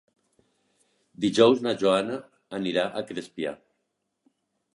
[1.27, 2.17] Dijous na Joana
[2.61, 3.53] anirà a Crespià.